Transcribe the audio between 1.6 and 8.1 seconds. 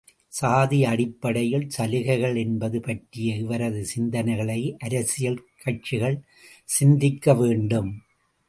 சலுகைகள் என்பது பற்றிய இவரது சிந்தனைகளை அரசியல் கட்சிகள் சிந்திக்க வேண்டும்.